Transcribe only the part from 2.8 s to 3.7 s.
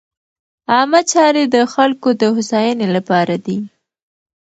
لپاره دي.